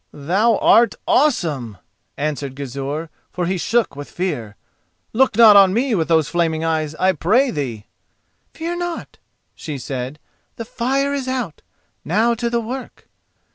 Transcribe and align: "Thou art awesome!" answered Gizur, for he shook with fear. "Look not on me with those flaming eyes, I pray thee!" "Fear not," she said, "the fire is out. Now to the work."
"Thou 0.13 0.57
art 0.57 0.95
awesome!" 1.07 1.77
answered 2.17 2.55
Gizur, 2.55 3.11
for 3.29 3.45
he 3.45 3.59
shook 3.59 3.95
with 3.95 4.09
fear. 4.09 4.55
"Look 5.13 5.35
not 5.35 5.55
on 5.55 5.75
me 5.75 5.93
with 5.93 6.07
those 6.07 6.27
flaming 6.27 6.63
eyes, 6.63 6.95
I 6.95 7.11
pray 7.11 7.51
thee!" 7.51 7.85
"Fear 8.51 8.77
not," 8.77 9.19
she 9.53 9.77
said, 9.77 10.17
"the 10.55 10.65
fire 10.65 11.13
is 11.13 11.27
out. 11.27 11.61
Now 12.03 12.33
to 12.33 12.49
the 12.49 12.59
work." 12.61 13.07